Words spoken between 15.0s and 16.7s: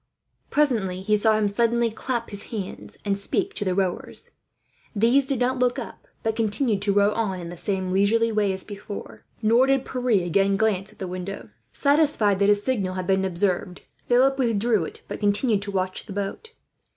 but continued to watch the boat.